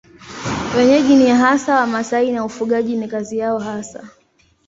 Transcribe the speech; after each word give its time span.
Wenyeji 0.77 1.15
ni 1.15 1.27
hasa 1.29 1.75
Wamasai 1.75 2.31
na 2.31 2.45
ufugaji 2.45 2.95
ni 2.95 3.07
kazi 3.07 3.37
yao 3.37 3.59
hasa. 3.59 4.09